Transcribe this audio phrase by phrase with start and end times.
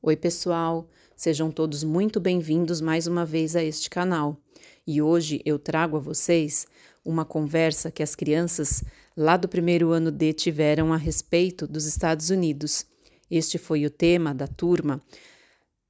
[0.00, 0.88] Oi, pessoal!
[1.16, 4.40] Sejam todos muito bem-vindos mais uma vez a este canal.
[4.86, 6.68] E hoje eu trago a vocês
[7.04, 8.84] uma conversa que as crianças
[9.16, 12.86] lá do primeiro ano D tiveram a respeito dos Estados Unidos.
[13.28, 15.02] Este foi o tema da turma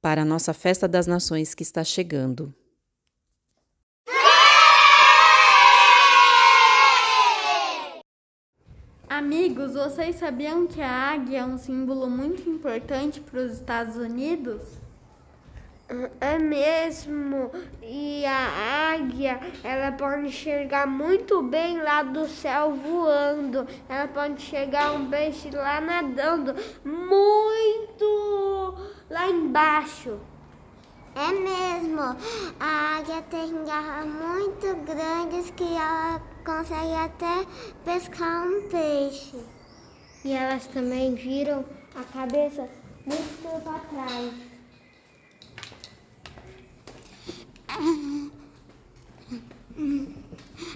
[0.00, 2.52] para a nossa Festa das Nações que está chegando.
[9.22, 14.60] Amigos, vocês sabiam que a águia é um símbolo muito importante para os Estados Unidos?
[16.20, 17.52] É mesmo.
[17.80, 23.64] E a águia, ela pode enxergar muito bem lá do céu voando.
[23.88, 28.74] Ela pode enxergar um peixe lá nadando muito
[29.08, 30.18] lá embaixo.
[31.14, 32.00] É mesmo.
[32.58, 37.46] A águia tem garras muito grandes que ela consegue até
[37.84, 39.36] pescar um peixe.
[40.24, 42.66] E elas também viram a cabeça
[43.04, 44.32] muito para trás.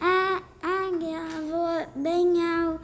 [0.00, 2.80] A águia voa bem alto,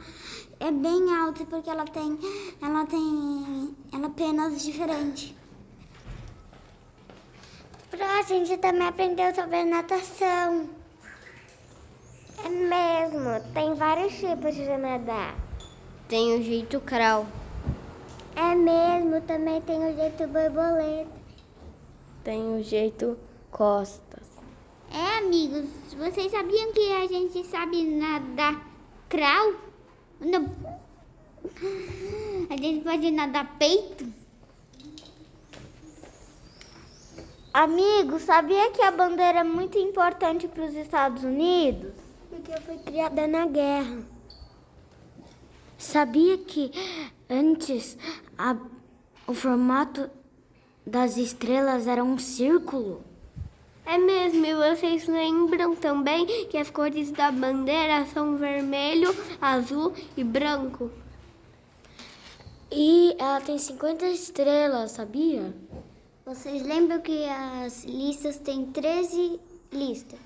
[0.59, 2.17] é bem alta porque ela tem,
[2.61, 5.40] ela tem, ela penas diferentes.
[7.99, 10.69] A gente também aprendeu sobre natação.
[12.43, 15.35] É mesmo, tem vários tipos de nadar.
[16.07, 17.25] Tem o jeito crawl.
[18.35, 21.11] É mesmo, também tem o jeito borboleta.
[22.23, 23.17] Tem o jeito
[23.51, 24.23] costas.
[24.89, 25.65] É, amigos,
[25.97, 28.65] vocês sabiam que a gente sabe nadar
[29.09, 29.55] crawl?
[30.21, 30.49] Não.
[32.49, 34.20] A gente pode nadar peito?
[37.53, 41.91] Amigo, sabia que a bandeira é muito importante para os Estados Unidos?
[42.29, 43.97] Porque foi criada na guerra.
[45.77, 46.71] Sabia que
[47.29, 47.97] antes
[48.37, 48.55] a,
[49.27, 50.09] o formato
[50.87, 53.03] das estrelas era um círculo?
[53.85, 60.23] É mesmo, e vocês lembram também que as cores da bandeira são vermelho, azul e
[60.23, 60.89] branco?
[62.71, 65.53] E ela tem 50 estrelas, sabia?
[66.33, 69.37] Vocês lembram que as listas têm 13
[69.69, 70.17] listas?